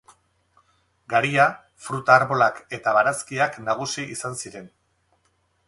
[1.13, 1.45] Garia,
[1.89, 4.69] fruta-arbolak eta barazkiak nagusi izan ziren.